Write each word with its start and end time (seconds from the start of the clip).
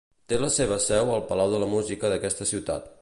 Té 0.31 0.37
la 0.43 0.47
seva 0.55 0.77
seu 0.85 1.11
al 1.17 1.21
Palau 1.33 1.53
de 1.57 1.59
la 1.65 1.69
Música 1.75 2.11
d'aquesta 2.15 2.49
ciutat. 2.55 2.91